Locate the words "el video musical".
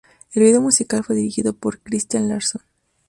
0.33-1.03